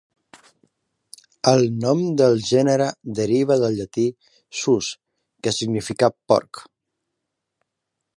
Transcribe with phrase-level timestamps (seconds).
[1.51, 2.87] El nom del gènere
[3.19, 4.05] deriva del llatí
[4.61, 4.89] "sus",
[5.45, 6.63] que significa "porc".